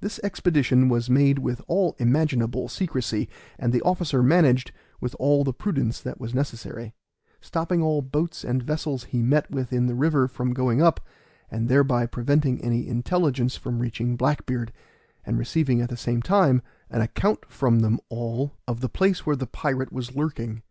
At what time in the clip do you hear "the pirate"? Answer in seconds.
19.34-19.90